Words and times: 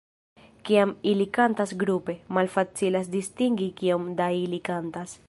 Kiam 0.69 0.93
ili 1.11 1.27
kantas 1.37 1.75
grupe, 1.83 2.17
malfacilas 2.39 3.13
distingi 3.17 3.71
kiom 3.83 4.09
da 4.23 4.35
ili 4.45 4.65
kantas. 4.73 5.19